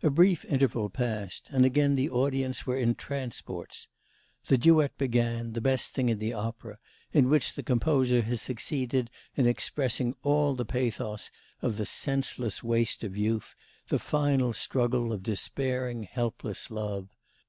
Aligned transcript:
A 0.00 0.10
brief 0.10 0.44
interval 0.44 0.88
passed 0.88 1.48
and 1.50 1.64
again 1.64 1.96
the 1.96 2.08
audience 2.08 2.68
were 2.68 2.78
in 2.78 2.94
transports. 2.94 3.88
The 4.44 4.56
duet 4.56 4.96
began, 4.96 5.54
the 5.54 5.60
best 5.60 5.90
thing 5.90 6.08
in 6.08 6.20
the 6.20 6.34
opera, 6.34 6.78
in 7.12 7.28
which 7.28 7.54
the 7.56 7.64
composer 7.64 8.22
has 8.22 8.40
succeeded 8.40 9.10
in 9.34 9.48
expressing 9.48 10.14
all 10.22 10.54
the 10.54 10.64
pathos 10.64 11.32
of 11.62 11.78
the 11.78 11.84
senseless 11.84 12.62
waste 12.62 13.02
of 13.02 13.16
youth, 13.16 13.56
the 13.88 13.98
final 13.98 14.52
struggle 14.52 15.12
of 15.12 15.24
despairing, 15.24 16.04
helpless 16.04 16.70
love. 16.70 17.08